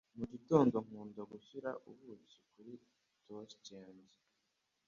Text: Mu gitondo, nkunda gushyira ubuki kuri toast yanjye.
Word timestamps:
Mu 0.17 0.25
gitondo, 0.33 0.75
nkunda 0.85 1.21
gushyira 1.31 1.69
ubuki 1.89 2.37
kuri 2.51 2.73
toast 3.23 3.61
yanjye. 3.77 4.15